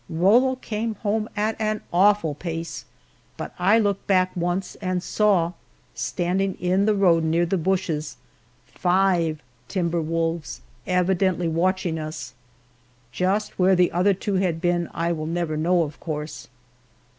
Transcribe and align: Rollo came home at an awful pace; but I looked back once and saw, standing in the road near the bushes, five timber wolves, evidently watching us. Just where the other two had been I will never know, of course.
Rollo 0.09 0.55
came 0.55 0.95
home 0.95 1.29
at 1.37 1.55
an 1.61 1.81
awful 1.93 2.33
pace; 2.33 2.85
but 3.37 3.53
I 3.59 3.77
looked 3.77 4.07
back 4.07 4.31
once 4.35 4.73
and 4.81 5.03
saw, 5.03 5.53
standing 5.93 6.55
in 6.55 6.85
the 6.87 6.95
road 6.95 7.23
near 7.23 7.45
the 7.45 7.59
bushes, 7.59 8.17
five 8.65 9.43
timber 9.67 10.01
wolves, 10.01 10.61
evidently 10.87 11.47
watching 11.47 11.99
us. 11.99 12.33
Just 13.11 13.59
where 13.59 13.75
the 13.75 13.91
other 13.91 14.15
two 14.15 14.37
had 14.37 14.59
been 14.59 14.89
I 14.91 15.11
will 15.11 15.27
never 15.27 15.55
know, 15.55 15.83
of 15.83 15.99
course. 15.99 16.47